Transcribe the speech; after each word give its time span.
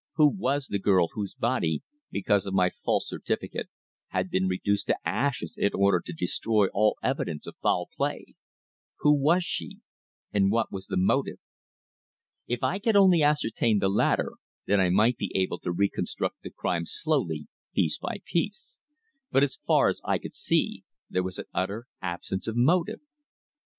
Who 0.13 0.29
was 0.29 0.65
the 0.65 0.79
girl 0.79 1.09
whose 1.13 1.35
body, 1.35 1.83
because 2.09 2.47
of 2.47 2.55
my 2.55 2.71
false 2.71 3.07
certificate, 3.07 3.69
had 4.07 4.31
been 4.31 4.47
reduced 4.47 4.87
to 4.87 4.97
ashes 5.07 5.53
in 5.55 5.69
order 5.75 6.01
to 6.03 6.11
destroy 6.11 6.69
all 6.73 6.97
evidence 7.03 7.45
of 7.45 7.55
foul 7.61 7.87
play? 7.95 8.33
Who 9.01 9.13
was 9.13 9.43
she 9.43 9.81
and 10.33 10.49
what 10.51 10.71
was 10.71 10.87
the 10.87 10.97
motive? 10.97 11.37
If 12.47 12.63
I 12.63 12.79
could 12.79 12.95
only 12.95 13.21
ascertain 13.21 13.77
the 13.77 13.89
latter, 13.89 14.31
then 14.65 14.79
I 14.81 14.89
might 14.89 15.17
be 15.17 15.31
able 15.35 15.59
to 15.59 15.71
reconstruct 15.71 16.41
the 16.41 16.49
crime 16.49 16.87
slowly, 16.87 17.45
piece 17.75 17.99
by 17.99 18.21
piece. 18.25 18.79
But 19.29 19.43
as 19.43 19.55
far 19.55 19.87
as 19.87 20.01
I 20.03 20.17
could 20.17 20.33
see 20.33 20.83
there 21.11 21.21
was 21.21 21.37
an 21.37 21.45
utter 21.53 21.85
absence 22.01 22.47
of 22.47 22.55
motive. 22.55 23.01